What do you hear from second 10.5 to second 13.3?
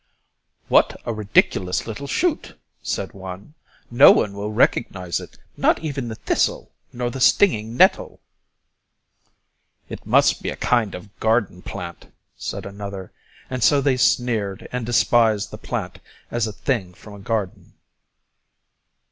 kind of garden plant," said another;